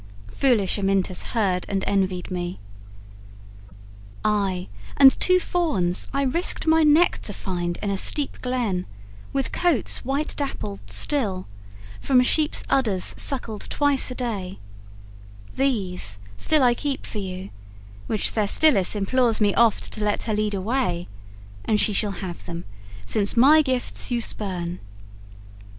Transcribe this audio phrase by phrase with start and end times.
[0.31, 2.59] Foolish Amyntas heard and envied me.
[4.25, 8.87] Ay, and two fawns, I risked my neck to find In a steep glen,
[9.31, 11.45] with coats white dappled still,
[11.99, 14.57] From a sheep's udders suckled twice a day
[15.55, 17.51] These still I keep for you;
[18.07, 21.07] which Thestilis Implores me oft to let her lead away;
[21.63, 22.63] And she shall have them,
[23.05, 24.79] since my gifts you spurn.